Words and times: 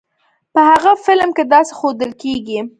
په 0.53 0.59
هغه 0.69 0.91
فلم 1.05 1.29
کې 1.37 1.43
داسې 1.53 1.71
ښودل 1.79 2.11
کېږی. 2.21 2.57